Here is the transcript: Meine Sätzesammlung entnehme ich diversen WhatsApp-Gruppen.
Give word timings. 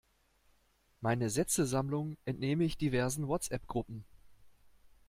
Meine 1.01 1.29
Sätzesammlung 1.29 2.17
entnehme 2.25 2.63
ich 2.63 2.75
diversen 2.75 3.27
WhatsApp-Gruppen. 3.27 4.03